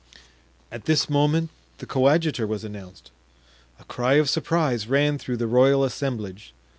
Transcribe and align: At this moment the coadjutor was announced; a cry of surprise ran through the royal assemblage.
At 0.71 0.85
this 0.85 1.11
moment 1.11 1.51
the 1.77 1.85
coadjutor 1.85 2.47
was 2.47 2.63
announced; 2.63 3.11
a 3.79 3.83
cry 3.83 4.13
of 4.13 4.31
surprise 4.31 4.87
ran 4.87 5.19
through 5.19 5.37
the 5.37 5.45
royal 5.45 5.83
assemblage. 5.83 6.55